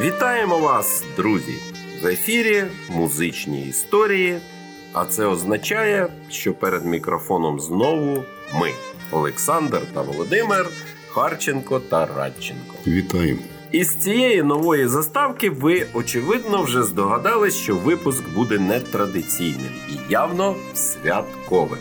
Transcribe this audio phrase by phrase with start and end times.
[0.00, 1.54] Вітаємо вас, друзі!
[2.02, 4.38] В ефірі музичні історії.
[4.92, 8.24] А це означає, що перед мікрофоном знову
[8.60, 8.70] ми,
[9.10, 10.66] Олександр та Володимир,
[11.08, 12.74] Харченко та Радченко.
[12.86, 13.40] Вітаємо!
[13.72, 21.78] Із цієї нової заставки ви, очевидно, вже здогадались, що випуск буде нетрадиційним і явно святковим.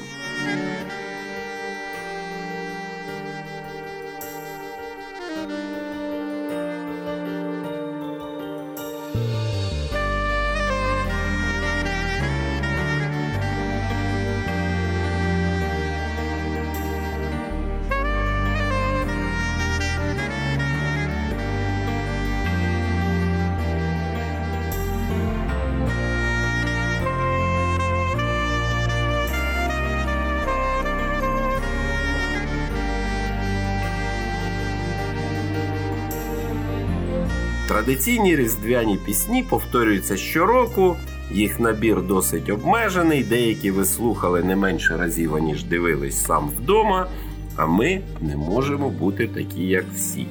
[37.87, 40.95] Традиційні різдвяні пісні повторюються щороку.
[41.31, 43.23] Їх набір досить обмежений.
[43.23, 47.07] Деякі ви слухали не менше разів, ніж дивились сам вдома.
[47.55, 50.25] А ми не можемо бути такі, як всі.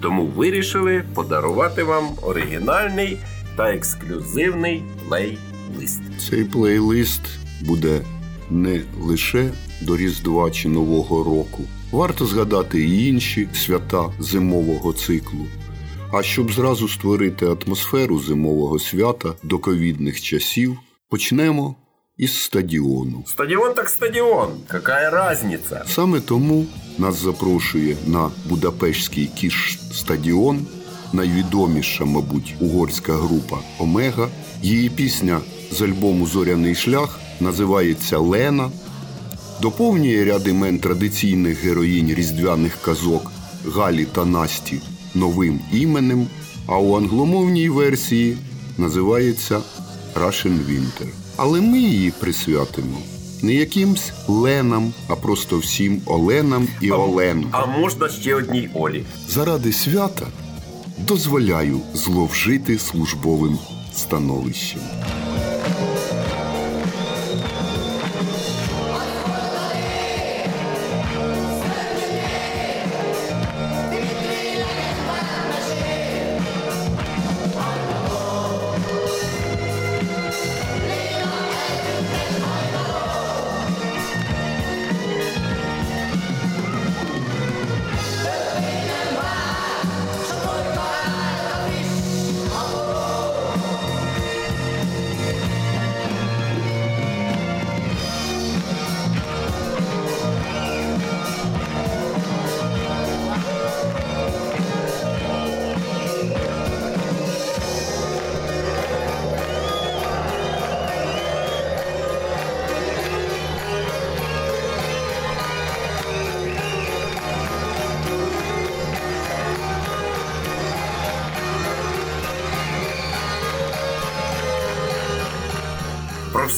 [0.00, 3.18] Тому вирішили подарувати вам оригінальний
[3.56, 6.02] та ексклюзивний плейлист.
[6.30, 7.22] Цей плейлист
[7.60, 8.00] буде
[8.50, 9.50] не лише
[9.82, 11.62] до Різдва чи Нового року.
[11.92, 15.46] Варто згадати і інші свята зимового циклу.
[16.12, 20.76] А щоб зразу створити атмосферу зимового свята до ковідних часів,
[21.10, 21.74] почнемо
[22.16, 23.24] із стадіону.
[23.26, 24.48] Стадіон так стадіон.
[24.66, 25.84] Какая разниця?
[25.86, 26.66] Саме тому
[26.98, 30.66] нас запрошує на Будапештський кіш стадіон,
[31.12, 34.28] найвідоміша, мабуть, угорська група Омега.
[34.62, 38.70] Її пісня з альбому Зоряний шлях називається Лена.
[39.62, 43.32] Доповнює ряд імен традиційних героїнь різдвяних казок
[43.74, 44.80] Галі та Насті
[45.16, 46.26] новим іменем,
[46.66, 48.36] а у англомовній версії
[48.78, 49.60] називається
[50.14, 51.06] Russian Winter.
[51.36, 52.98] Але ми її присвятимо
[53.42, 57.48] не якимсь Ленам, а просто всім Оленам і Оленам.
[57.52, 59.04] А можна ще одній Олі.
[59.28, 60.26] Заради свята
[60.98, 63.58] дозволяю зловжити службовим
[63.94, 64.80] становищем.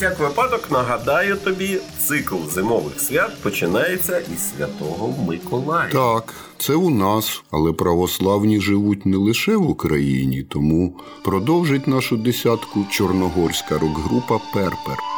[0.08, 5.90] Всяк випадок нагадаю тобі, цикл зимових свят починається із святого Миколая.
[5.92, 10.92] Так, це у нас, але православні живуть не лише в Україні, тому
[11.24, 15.17] продовжить нашу десятку чорногорська рок-група Перпер.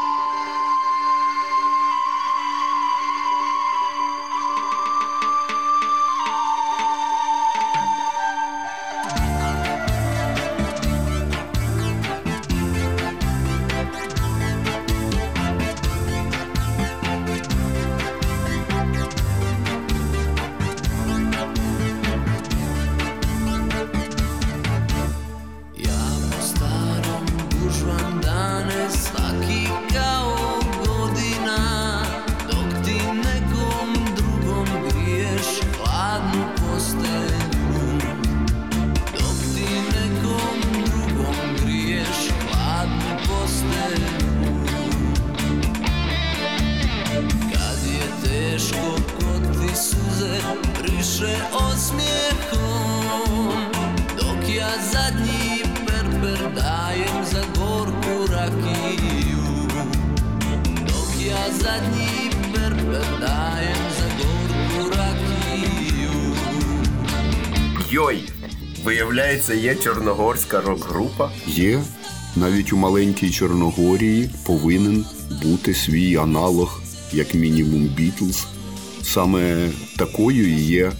[67.91, 68.23] Йой!
[68.85, 71.31] Виявляється, є чорногорська рок-група.
[71.47, 71.83] Є
[72.37, 75.05] навіть у маленькій Чорногорії повинен
[75.43, 76.83] бути свій аналог,
[77.13, 78.47] як мінімум, Бітлз.
[79.03, 80.93] Саме такою є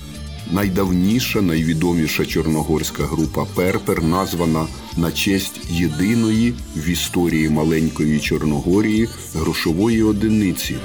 [0.53, 4.67] найдавніша, найвідоміша чорногорська група Перпер, названа
[4.97, 10.77] на честь єдиної в історії маленької Чорногорії грошової одиниці.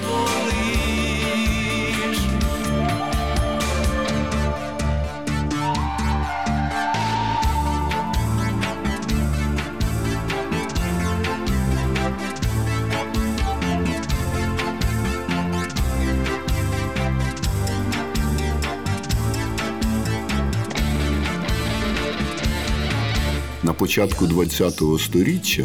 [23.95, 25.63] Початку ХХ століття,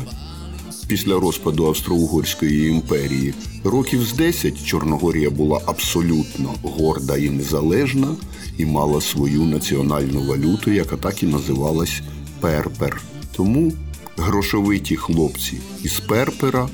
[0.88, 3.34] після розпаду Австро-Угорської імперії,
[3.64, 8.16] років з 10 Чорногорія була абсолютно горда і незалежна
[8.58, 12.00] і мала свою національну валюту, яка так і називалась
[12.40, 13.02] Перпер.
[13.36, 13.72] Тому
[14.16, 16.68] грошовиті хлопці із Перпера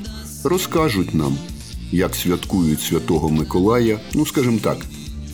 [0.44, 1.38] розкажуть нам,
[1.93, 4.87] як святкують Святого Миколая, ну скажімо так,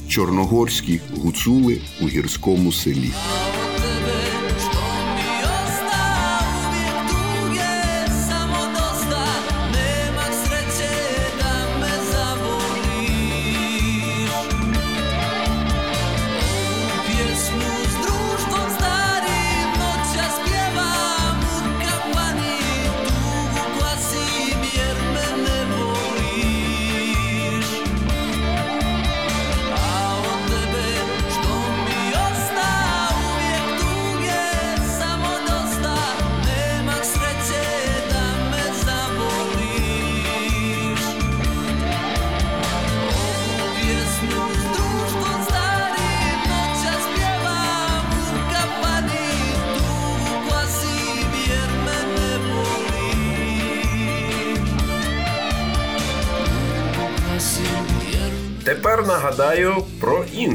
[0.08, 3.10] чорногорські гуцули у гірському селі.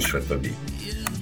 [0.07, 0.50] Інше тобі.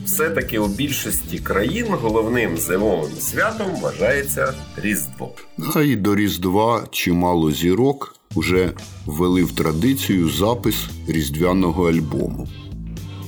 [0.06, 5.32] Все-таки у більшості країн головним зимовим святом вважається Різдво.
[5.76, 8.72] А й до Різдва чимало зірок вже
[9.06, 10.76] ввели в традицію запис
[11.08, 12.48] різдвяного альбому.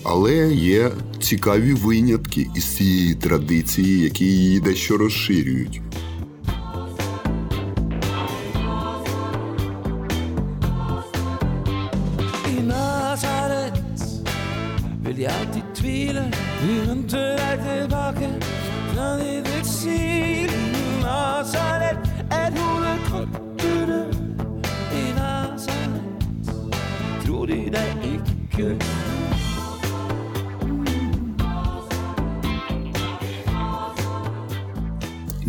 [0.04, 5.82] Але є цікаві винятки із цієї традиції, які її дещо розширюють.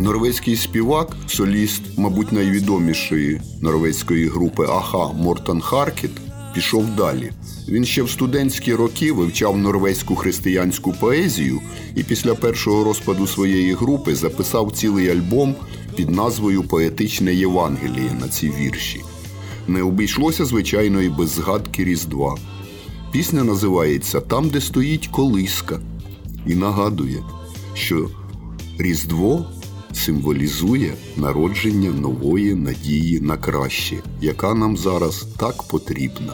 [0.08, 6.10] Норвезький співак, соліст, мабуть, найвідомішої норвезької групи Аха Мортан Харкіт,
[6.54, 7.32] пішов далі.
[7.68, 11.60] Він ще в студентські роки вивчав норвезьку християнську поезію
[11.94, 15.54] і після першого розпаду своєї групи записав цілий альбом
[15.96, 19.00] під назвою Поетичне Євангеліє на ці вірші.
[19.66, 22.36] Не обійшлося, звичайно, і без згадки Різдва.
[23.12, 25.80] Пісня називається Там, де стоїть колиска,
[26.46, 27.22] і нагадує,
[27.74, 28.10] що
[28.78, 29.46] Різдво
[29.92, 36.32] символізує народження нової надії на краще, яка нам зараз так потрібна.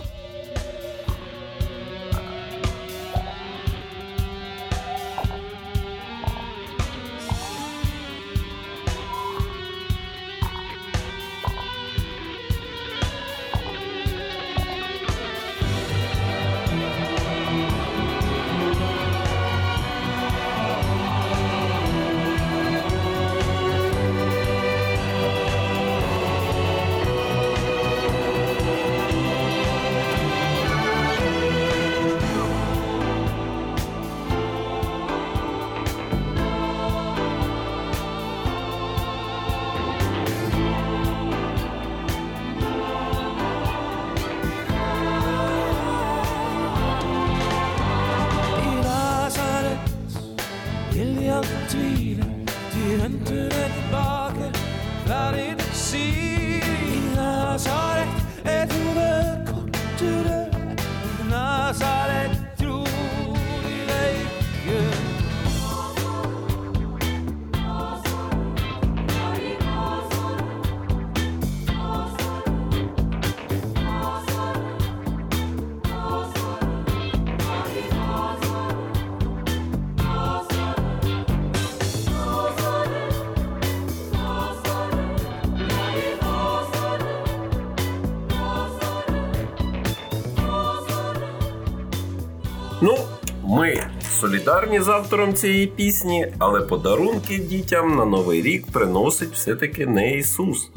[94.25, 100.71] Солідарні з автором цієї пісні, але подарунки дітям на Новий рік приносить все-таки не Ісус,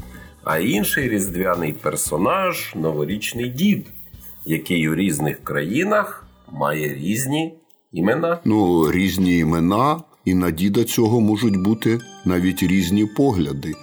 [0.44, 3.88] а інший різдвяний персонаж новорічний дід,
[4.46, 7.54] який у різних країнах має різні
[7.92, 8.40] імена.
[8.46, 13.74] Ну, різні імена, і на діда цього можуть бути навіть різні погляди.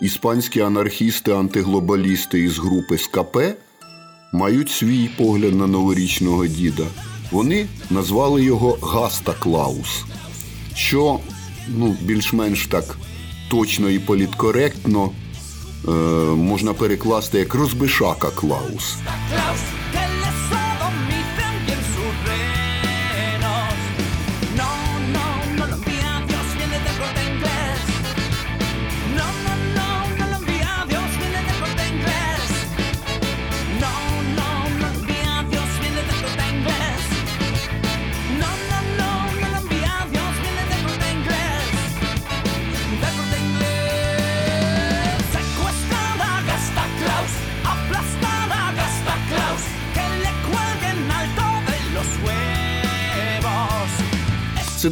[0.00, 3.36] Іспанські анархісти-антиглобалісти із групи СКП
[4.32, 6.84] мають свій погляд на новорічного діда.
[7.34, 10.04] Вони назвали його Гаста Клаус,
[10.74, 11.18] що
[11.68, 12.98] ну, більш-менш так
[13.50, 15.10] точно і політкоректно
[15.88, 15.90] е,
[16.34, 18.96] можна перекласти як розбишака Клаус.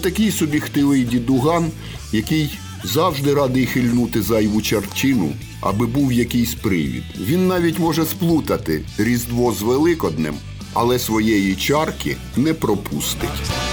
[0.02, 1.70] Такий собі хтивий дідуган,
[2.12, 7.04] який завжди радий хильнути зайву чарчину, аби був якийсь привід.
[7.20, 10.34] Він навіть може сплутати Різдво з Великоднем,
[10.72, 13.71] але своєї чарки не пропустить.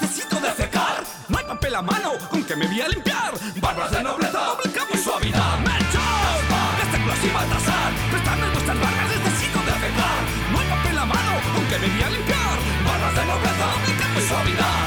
[0.00, 1.04] Necesito defecar!
[1.28, 3.32] No hay papel a mano con que me voy a limpiar.
[3.60, 5.58] Barbas de nobleza, doble cabo y suavidad.
[5.58, 6.38] ¡Melchor!
[6.78, 7.92] ¡Gasta y Baltasar!
[8.10, 10.20] ¡Prestadme vuestras barbas, necesito defecar!
[10.52, 12.56] No hay papel a mano con que me voy a limpiar.
[12.86, 14.77] Barbas de nobleza, doble cabo y suavidad.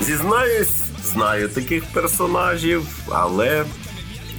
[0.00, 3.64] Зізнаюсь, знаю таких персонажів, але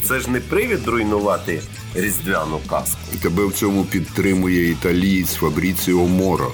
[0.03, 1.61] це ж не привід руйнувати
[1.95, 2.99] різдвяну казку.
[3.21, 6.51] Тебе в цьому підтримує італієць Фабріціо Моро,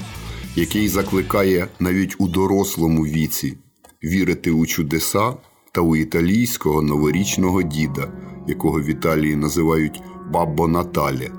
[0.56, 3.58] який закликає навіть у дорослому віці
[4.04, 5.34] вірити у чудеса
[5.72, 8.08] та у італійського новорічного діда,
[8.48, 10.02] якого в Італії називають
[10.32, 11.32] Баббо Натале,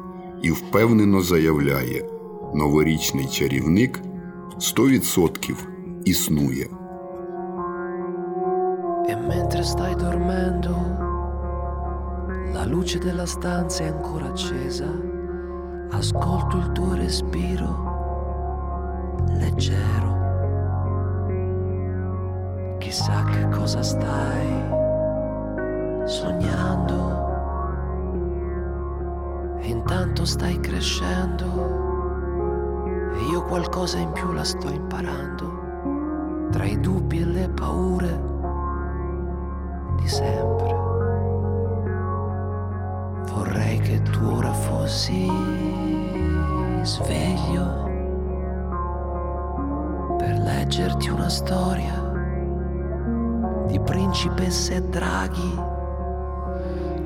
[0.43, 2.05] і впевнено заявляє:
[2.55, 4.00] новорічний чарівник
[4.58, 5.56] 100%
[6.06, 6.68] існує.
[9.10, 10.75] E mentre stai dormendo,
[12.53, 14.86] la luce della stanza è ancora accesa.
[15.91, 17.70] Ascolto il tuo respiro
[19.41, 20.12] leggero.
[22.77, 24.50] Chissà che cosa stai
[26.06, 27.00] sognando.
[29.60, 31.83] E intanto stai crescendo
[33.14, 36.49] e io qualcosa in più la sto imparando.
[36.50, 38.21] Tra i dubbi e le paure
[39.97, 40.83] di sempre.
[43.33, 45.30] Vorrei che tu ora fossi
[46.83, 47.83] sveglio
[50.18, 52.02] per leggerti una storia
[53.66, 55.59] di principesse e draghi,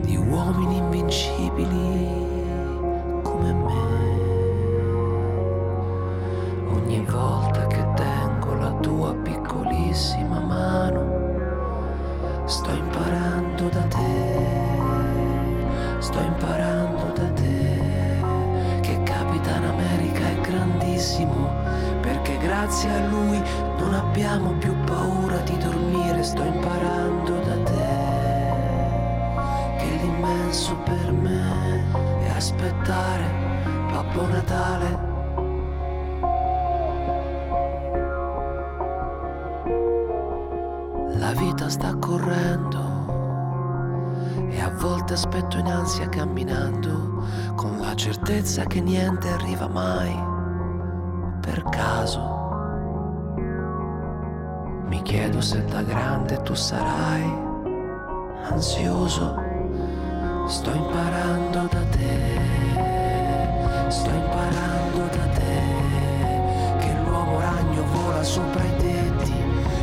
[0.00, 2.08] di uomini invincibili
[3.22, 4.07] come me.
[6.88, 14.38] Ogni volta che tengo la tua piccolissima mano, sto imparando da te,
[15.99, 17.78] sto imparando da te
[18.80, 20.78] che Capitan America è grande
[22.40, 23.38] grazie a lui
[23.78, 28.07] non abbiamo più paura di dormire, sto imparando da te
[29.76, 31.85] che l'immenso per me
[32.23, 33.26] è aspettare
[33.90, 35.07] Babbo Natale.
[41.68, 42.78] Sta correndo
[44.48, 50.14] e a volte aspetto in ansia camminando con la certezza che niente arriva mai
[51.40, 52.37] per caso.
[54.87, 57.46] Mi chiedo se da grande tu sarai
[58.44, 59.37] ansioso.
[60.46, 62.40] Sto imparando da te,
[63.88, 65.60] sto imparando da te
[66.78, 69.34] che l'uomo ragno vola sopra i tetti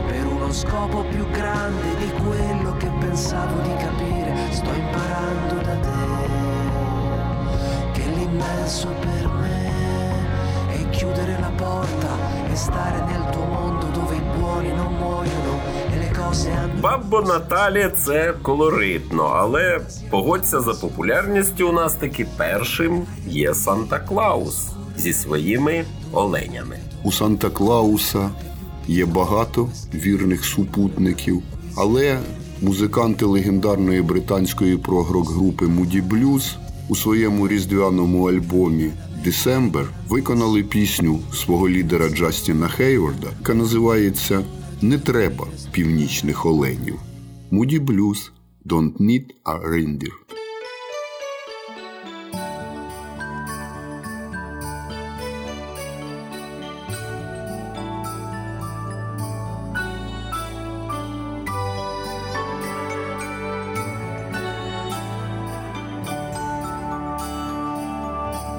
[0.08, 1.25] per uno scopo più
[1.66, 4.34] grande di quello che pensavo di capire.
[4.52, 5.94] Sto imparando da te
[7.94, 12.10] che l'immenso per me è chiudere la porta
[12.52, 15.54] e stare nel tuo mondo dove i buoni non muoiono
[15.92, 19.80] e le cose hanno Бабо Наталі це колоритно, але
[20.10, 26.78] погодься за популярністю у нас таки першим є Санта Клаус зі своїми оленями.
[27.04, 28.30] У Санта Клауса
[28.88, 31.44] є багато вірних супутників,
[31.76, 32.20] але
[32.62, 36.56] музиканти легендарної британської прогрок-групи Moody Blues
[36.90, 38.92] у своєму різдвяному альбомі
[39.26, 44.44] December виконали пісню свого лідера Джастіна Хейворда, яка називається
[44.82, 46.96] Не треба північних оленів.
[47.52, 48.32] Moody Blues
[48.66, 50.35] Don't Need a Reindeer.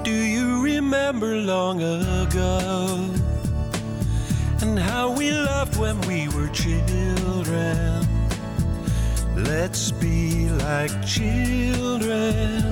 [0.06, 3.10] Do you remember long ago?
[4.60, 8.06] And how we loved when we were children.
[9.34, 12.62] Let's be like children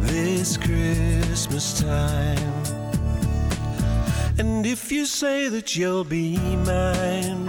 [0.00, 2.62] this Christmas time.
[4.38, 7.46] And if you say that you'll be mine,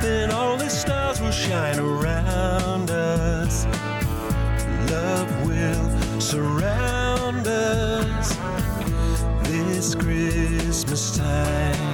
[0.00, 3.66] then all the stars will shine around us
[10.80, 11.89] Christmas time.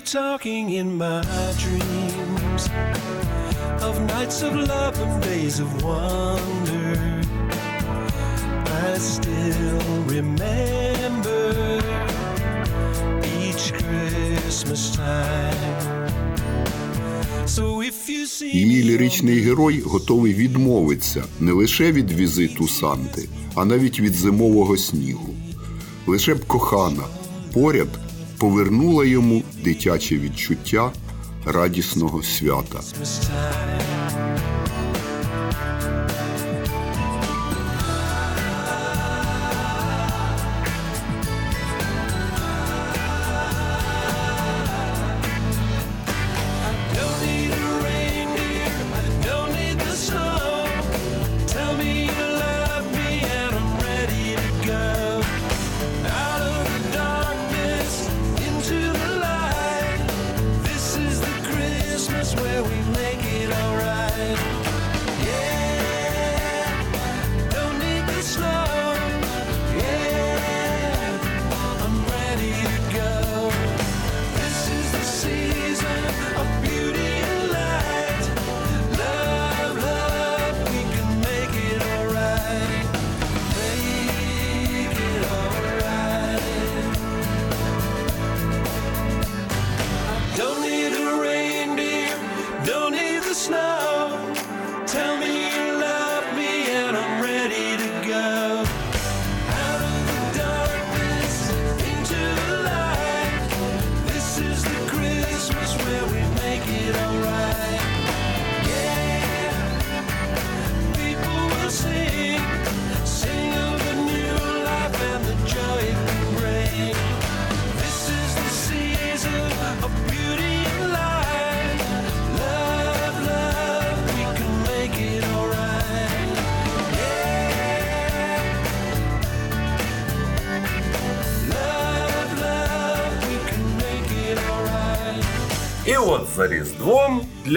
[0.00, 1.22] You talking in my
[1.58, 2.68] dreams
[3.82, 7.22] of nights of love and days of wonder.
[8.86, 11.42] I still remember
[13.42, 16.10] each Christmas time.
[18.42, 25.34] Me ліричний герой готовий відмовитися не лише від візиту Санти, а навіть від зимового снігу.
[26.06, 27.02] Лише б кохана
[27.52, 27.88] поряд
[28.40, 30.92] повернула йому дитяче відчуття
[31.44, 32.80] радісного свята.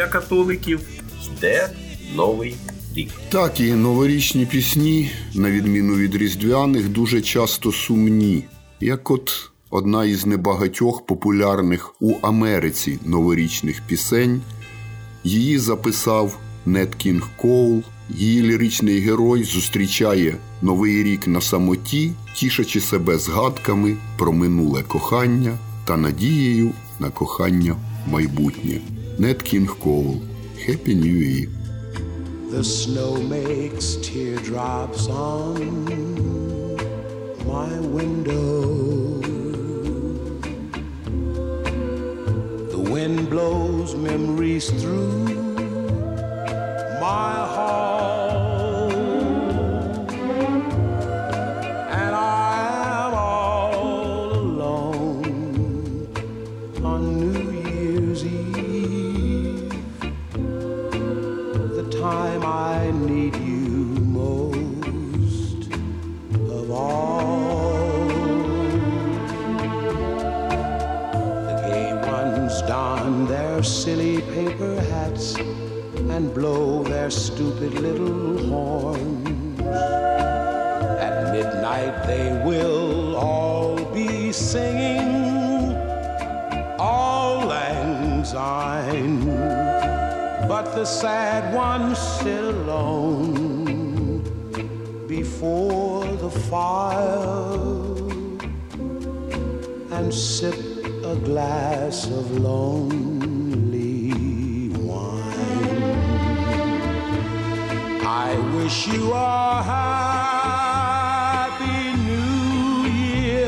[0.04, 0.80] Для католиків
[1.28, 1.70] йде
[2.16, 2.56] новий
[2.96, 3.10] рік.
[3.30, 8.44] Так, і новорічні пісні, на відміну від різдвяних, дуже часто сумні.
[8.80, 14.42] Як от одна із небагатьох популярних у Америці новорічних пісень.
[15.24, 17.84] Її записав Нет Кінг Коул.
[18.10, 25.98] Її ліричний герой зустрічає новий рік на самоті, тішачи себе згадками про минуле кохання та
[25.98, 27.76] надією на кохання
[28.08, 28.82] майбутнє.
[29.19, 30.19] Net King Cole,
[30.65, 31.47] Happy New Year.
[32.49, 35.56] The snow makes teardrops on
[37.45, 39.19] my window.
[42.71, 45.26] The wind blows memories through
[46.99, 48.12] my heart.
[76.13, 79.60] And blow their stupid little horns.
[81.08, 85.76] At midnight they will all be singing
[86.78, 89.26] all lang syne.
[90.47, 94.21] But the sad ones sit alone
[95.08, 97.58] before the fire
[99.97, 100.60] and sip
[101.04, 103.03] a glass of lonely
[108.06, 109.63] I wish you a
[110.44, 111.63] happy
[112.04, 113.48] new year,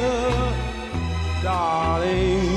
[1.44, 2.48] darling.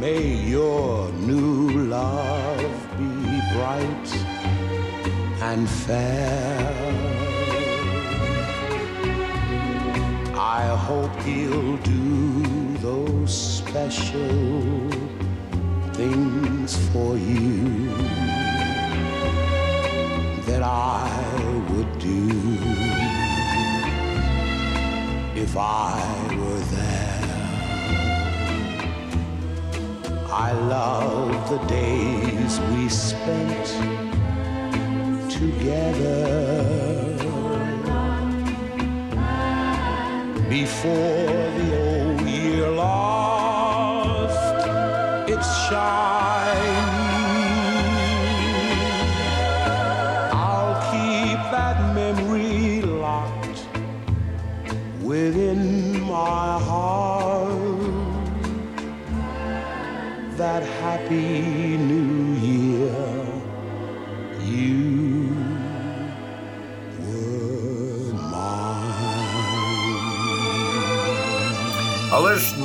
[0.00, 4.08] May your new love be bright
[5.40, 6.74] and fair.
[10.34, 14.90] I hope he'll do those special
[15.92, 18.23] things for you
[20.66, 22.26] I would do
[25.36, 26.00] if I
[26.38, 27.24] were there.
[30.30, 33.66] I love the days we spent
[35.30, 36.24] together
[40.48, 41.33] before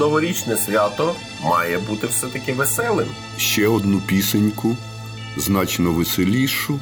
[0.10, 3.08] новорічне свято має бути все-таки веселим.
[3.38, 4.76] Ще одну пісеньку,
[5.38, 6.80] значно веселішу,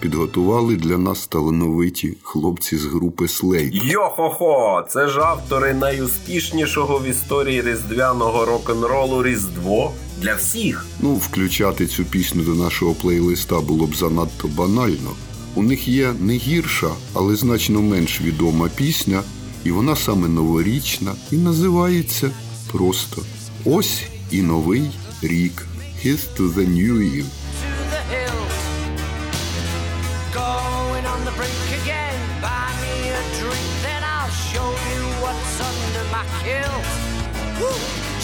[0.00, 3.74] підготували для нас талановиті хлопці з групи Слейд.
[3.74, 4.84] Йо-хо-хо!
[4.88, 10.86] Це ж автори найуспішнішого в історії різдвяного рок-н-ролу Різдво для всіх.
[11.00, 15.10] Ну, включати цю пісню до нашого плейлиста було б занадто банально.
[15.54, 19.22] У них є не гірша, але значно менш відома пісня,
[19.64, 22.30] і вона саме новорічна і називається
[22.72, 23.22] просто
[23.64, 24.90] Ось і новий
[25.22, 25.66] рік.
[26.04, 27.26] Here's to the new year.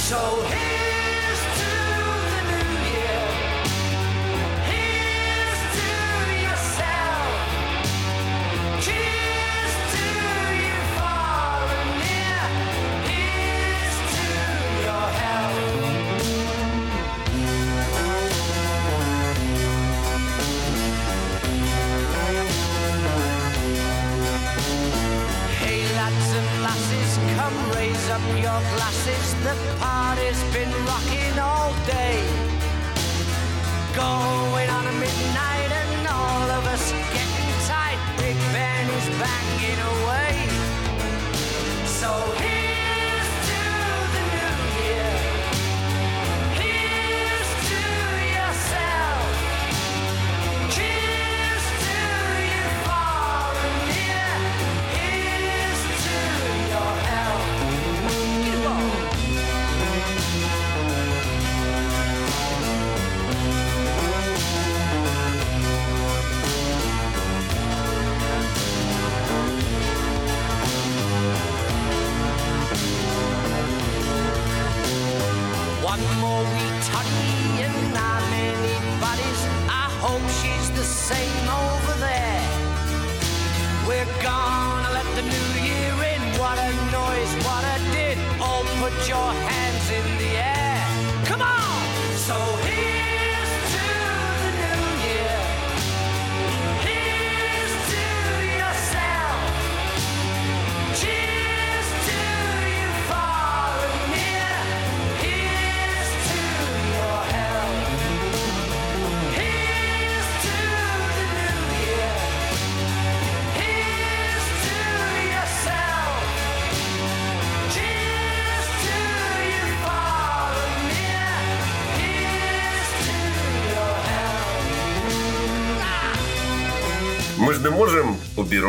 [0.08, 0.93] So the
[28.54, 29.34] your glasses.
[29.42, 32.16] The party's been rocking all day.
[33.94, 35.53] Going on a midnight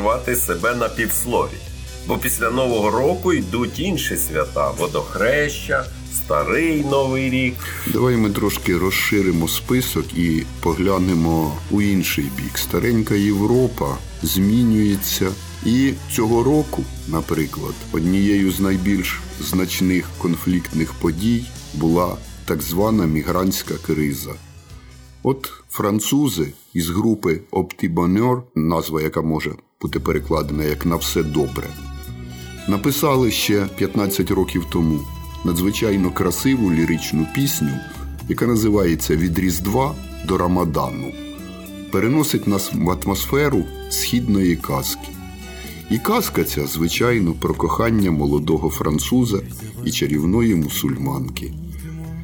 [0.05, 1.57] обірвати себе на півслові.
[2.07, 7.55] Бо після Нового року йдуть інші свята водохреща, старий новий рік.
[7.87, 12.57] Давай ми трошки розширимо список і поглянемо у інший бік.
[12.57, 15.31] Старенька Європа змінюється.
[15.65, 24.31] І цього року, наприклад, однією з найбільш значних конфліктних подій була так звана мігрантська криза.
[25.23, 31.67] От французи із групи Оптібонер, назва яка може бути перекладена як на все добре,
[32.67, 34.99] написали ще 15 років тому
[35.45, 37.79] надзвичайно красиву ліричну пісню,
[38.29, 39.95] яка називається Від Різдва
[40.27, 41.11] до Рамадану.
[41.91, 45.07] Переносить нас в атмосферу східної казки.
[45.89, 49.39] І казка ця, звичайно, про кохання молодого француза
[49.85, 51.53] і чарівної мусульманки.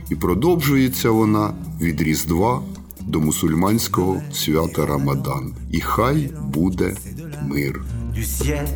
[0.09, 2.61] І продовжується вона від Різдва
[3.00, 5.54] до мусульманського свята Рамадан.
[5.70, 6.94] І хай буде
[7.48, 7.82] мир.
[8.16, 8.66] Du ciel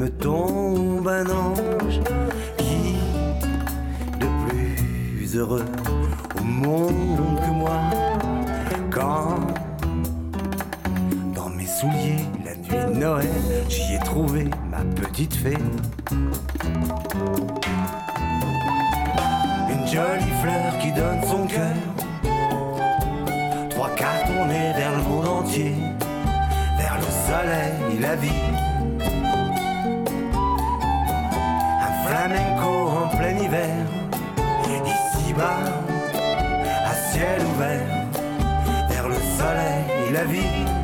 [0.00, 2.00] me tombe un ange
[2.60, 2.78] qui,
[4.20, 5.66] de plus heureux
[6.38, 7.78] au monde que moi,
[8.96, 9.40] quand
[11.36, 15.62] dans mes souliers la nuit de Noël, j'y ai trouvé ma petite fée.
[19.72, 21.76] Une jolie fleur qui donne son cœur,
[25.63, 28.29] vers le soleil et la vie.
[31.87, 33.85] Un flamenco en plein hiver,
[34.85, 35.63] ici-bas,
[36.85, 37.87] à ciel ouvert,
[38.89, 40.78] vers le soleil et la vie.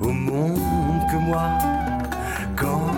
[0.00, 1.48] Au monde que moi
[2.56, 2.90] quand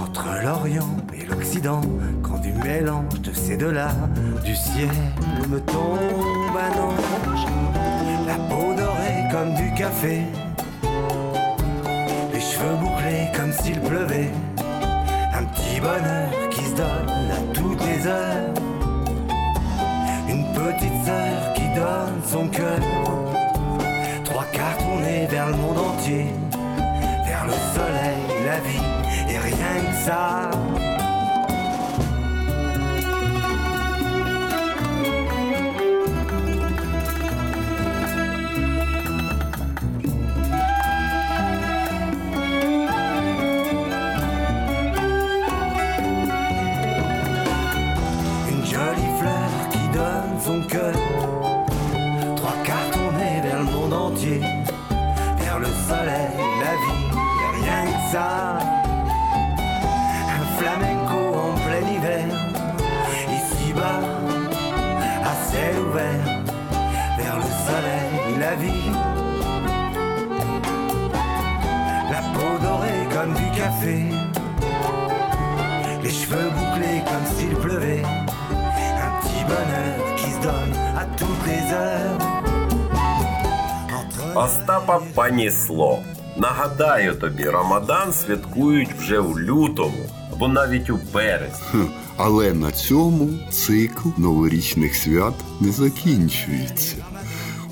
[0.00, 1.80] entre l'Orient et l'Occident,
[2.22, 3.90] quand du mélange de ces deux-là,
[4.44, 4.88] du ciel
[5.48, 7.46] me tombe un ange,
[8.26, 10.22] la peau dorée comme du café,
[12.32, 14.30] les cheveux bouclés comme s'il pleuvait,
[15.34, 18.54] un petit bonheur qui se donne à toutes les heures.
[20.28, 22.97] Une petite sœur qui donne son cœur.
[25.48, 26.26] Vers le monde entier.
[27.26, 30.50] Vers le soleil, la vie, et rien que ça.
[58.11, 58.57] ça.
[60.37, 62.25] Un flamenco en plein hiver.
[63.37, 64.01] Ici-bas,
[65.23, 66.25] à ciel ouvert.
[67.17, 68.91] Vers le soleil, la vie.
[72.11, 73.97] La peau dorée comme du café.
[76.03, 78.03] Les cheveux bouclés comme s'il pleuvait.
[78.03, 82.17] Un petit bonheur qui se donne à toutes les heures.
[83.97, 85.99] Entre Остапа панісло.
[86.38, 91.90] Нагадаю тобі, Рамадан святкують вже у лютому або навіть у березні.
[92.16, 96.96] Але на цьому цикл новорічних свят не закінчується.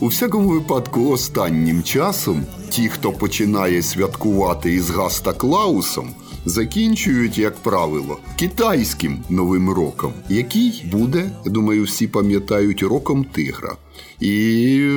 [0.00, 6.11] У всякому випадку, останнім часом ті, хто починає святкувати із Гаста Клаусом,
[6.44, 13.76] закінчують, як правило, китайським новим роком, який буде, думаю, всі пам'ятають роком тигра.
[14.19, 14.91] І е,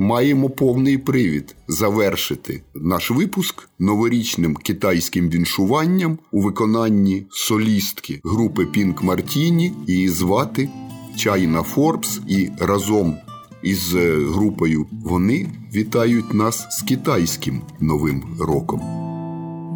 [0.00, 9.72] маємо повний привід завершити наш випуск новорічним китайським віншуванням у виконанні солістки групи Пінк Мартіні.
[9.86, 10.68] Її звати
[11.16, 13.16] Чайна Форбс, і разом
[13.62, 18.80] із е, групою вони вітають нас з китайським новим роком.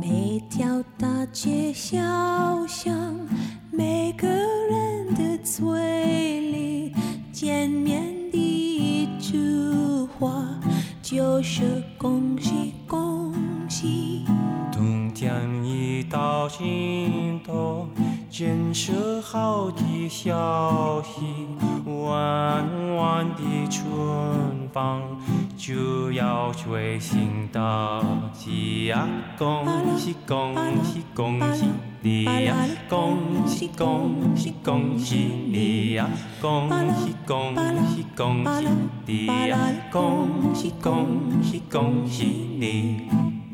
[0.02, 3.28] 每条大街小巷，
[3.70, 5.60] 每个人的嘴
[6.54, 6.94] 里，
[7.32, 8.41] 见面 第
[8.75, 9.37] 一句
[10.19, 10.43] 话
[11.01, 13.33] 就是恭喜恭
[13.69, 14.25] 喜。
[14.73, 15.31] 冬天
[15.63, 17.87] 已到尽头，
[18.29, 21.47] 建设好的消息，
[21.85, 23.87] 弯弯的春
[24.73, 25.01] 风
[25.55, 28.03] 就要吹醒大
[28.37, 29.07] 地呀！
[29.37, 29.65] 恭
[29.97, 31.63] 喜恭喜恭喜
[32.05, 32.55] 你呀！
[32.87, 35.15] 恭喜恭喜恭喜
[35.47, 36.07] 你呀！
[36.39, 37.55] 恭喜恭
[37.95, 38.67] 喜恭喜
[39.07, 39.57] 你呀！
[39.91, 42.25] 恭喜恭喜恭喜
[42.59, 43.44] 你！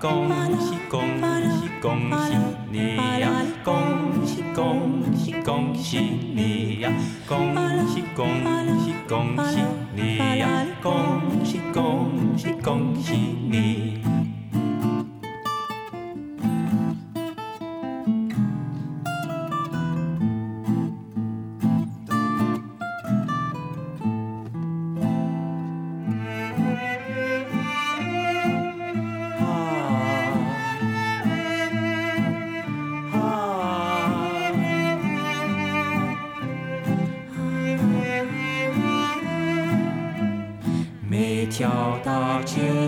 [0.00, 0.28] 恭
[0.60, 1.00] 喜恭
[1.60, 2.36] 喜恭喜
[2.70, 3.42] 你呀！
[3.64, 3.74] 恭
[4.24, 5.98] 喜恭喜恭喜
[6.34, 6.92] 你呀！
[7.26, 7.54] 恭
[7.88, 8.28] 喜恭
[8.84, 9.60] 喜恭喜
[9.94, 10.66] 你呀！
[10.82, 13.14] 恭喜恭喜恭喜
[13.48, 13.87] 你！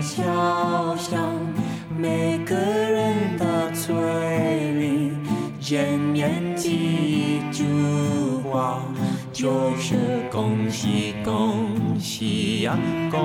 [0.00, 1.20] 小巷，
[1.98, 3.94] 每个人的嘴
[4.72, 5.12] 里，
[5.60, 7.64] 见面第一句
[8.42, 8.82] 话
[9.34, 9.96] 就是
[10.30, 12.78] 恭喜恭喜呀！
[13.10, 13.20] 恭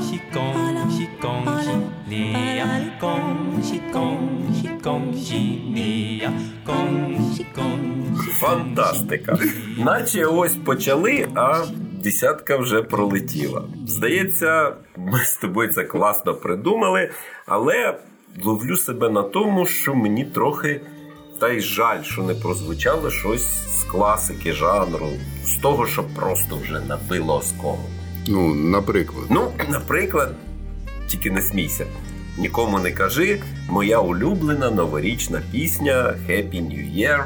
[0.00, 0.44] 喜恭
[0.88, 1.70] 喜恭喜
[2.08, 2.68] 你呀！
[3.00, 4.16] 恭喜恭
[4.54, 5.34] 喜恭喜
[5.74, 6.32] 你呀！
[6.64, 6.74] 恭
[7.32, 7.64] 喜恭
[8.14, 8.30] 喜！
[8.40, 9.36] Фантастика.
[9.78, 11.64] Наче ось почали, а
[12.01, 13.63] десятка вже пролетіла.
[13.87, 17.09] Здається, ми з тобою це класно придумали,
[17.45, 17.97] але
[18.43, 20.81] ловлю себе на тому, що мені трохи
[21.39, 23.47] та й жаль, що не прозвучало щось
[23.79, 25.07] з класики жанру,
[25.45, 27.89] з того, що просто вже набило осколу.
[28.27, 30.35] Ну, наприклад, Ну, наприклад,
[31.07, 31.85] тільки не смійся.
[32.37, 37.23] Нікому не кажи, моя улюблена новорічна пісня Happy New Year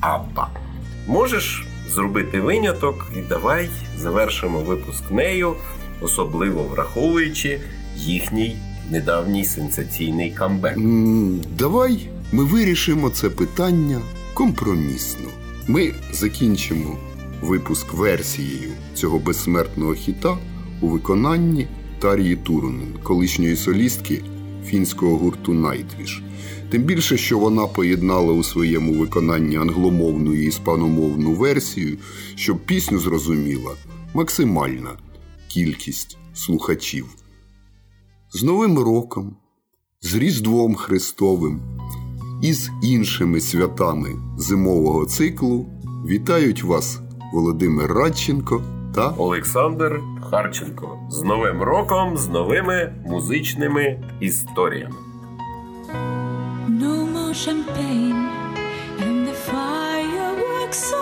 [0.00, 0.48] Абба.
[1.06, 5.54] Можеш зробити виняток і давай завершимо випуск нею,
[6.00, 7.60] особливо враховуючи
[7.96, 8.56] їхній
[8.90, 10.78] недавній сенсаційний камбек.
[11.58, 14.00] Давай ми вирішимо це питання
[14.34, 15.28] компромісно.
[15.66, 16.96] Ми закінчимо
[17.42, 20.38] випуск версією цього безсмертного хіта
[20.80, 24.22] у виконанні Тарії Турунен, колишньої солістки
[24.66, 26.22] фінського гурту Nightwish.
[26.70, 31.98] Тим більше, що вона поєднала у своєму виконанні англомовну і іспаномовну версію,
[32.34, 33.74] щоб пісню зрозуміла
[34.14, 34.90] максимальна
[35.48, 37.06] кількість слухачів.
[38.32, 39.36] З Новим роком,
[40.00, 41.60] з Різдвом Христовим
[42.42, 44.08] і з іншими святами
[44.38, 45.66] зимового циклу
[46.06, 47.00] вітають вас
[47.32, 48.62] Володимир Радченко
[48.94, 50.00] та Олександр
[50.30, 55.09] Харченко з Новим роком, з новими музичними історіями.
[56.68, 58.28] No more champagne
[59.00, 60.92] and the fireworks